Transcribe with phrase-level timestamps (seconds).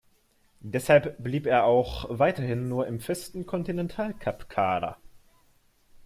[0.63, 4.97] Deshalb blieb er auch weiterhin nur im festen Continental-Cup-Kader.